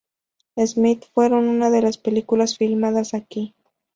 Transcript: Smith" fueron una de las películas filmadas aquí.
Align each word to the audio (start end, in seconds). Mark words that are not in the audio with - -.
Smith" 0.57 1.05
fueron 1.13 1.47
una 1.47 1.69
de 1.69 1.83
las 1.83 1.99
películas 1.99 2.57
filmadas 2.57 3.13
aquí. 3.13 3.53